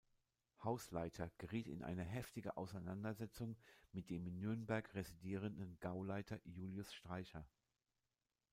Haußleiter 0.63 1.29
geriet 1.37 1.67
in 1.67 1.83
eine 1.83 2.03
heftige 2.03 2.57
Auseinandersetzung 2.57 3.55
mit 3.91 4.09
dem 4.09 4.25
in 4.25 4.39
Nürnberg 4.39 4.91
residierenden 4.95 5.77
Gauleiter 5.79 6.39
Julius 6.43 6.91
Streicher. 6.91 7.47